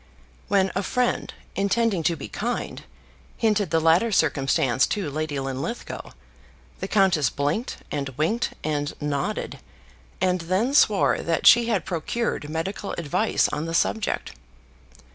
[0.47, 2.85] When a friend, intending to be kind,
[3.37, 6.13] hinted the latter circumstance to Lady Linlithgow,
[6.79, 9.59] the countess blinked and winked and nodded,
[10.19, 14.31] and then swore that she had procured medical advice on the subject.